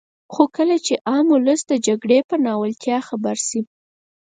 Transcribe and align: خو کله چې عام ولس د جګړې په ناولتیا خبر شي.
خو 0.33 0.43
کله 0.55 0.75
چې 0.85 0.93
عام 1.09 1.25
ولس 1.31 1.61
د 1.67 1.73
جګړې 1.87 2.19
په 2.29 2.35
ناولتیا 2.45 2.97
خبر 3.07 3.35
شي. 3.47 3.61